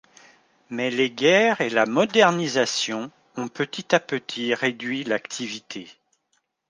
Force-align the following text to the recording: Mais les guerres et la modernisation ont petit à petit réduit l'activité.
Mais 0.71 0.89
les 0.89 1.11
guerres 1.11 1.61
et 1.61 1.69
la 1.69 1.85
modernisation 1.85 3.11
ont 3.37 3.47
petit 3.49 3.93
à 3.93 3.99
petit 3.99 4.55
réduit 4.55 5.03
l'activité. 5.03 5.89